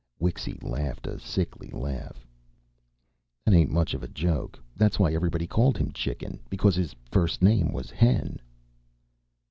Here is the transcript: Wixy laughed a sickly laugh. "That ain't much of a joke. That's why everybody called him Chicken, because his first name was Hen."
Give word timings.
Wixy 0.19 0.57
laughed 0.63 1.05
a 1.05 1.19
sickly 1.19 1.69
laugh. 1.69 2.25
"That 3.45 3.53
ain't 3.53 3.69
much 3.69 3.93
of 3.93 4.01
a 4.01 4.07
joke. 4.07 4.57
That's 4.75 4.97
why 4.97 5.13
everybody 5.13 5.45
called 5.45 5.77
him 5.77 5.91
Chicken, 5.91 6.39
because 6.49 6.75
his 6.75 6.95
first 7.11 7.43
name 7.43 7.71
was 7.71 7.91
Hen." 7.91 8.39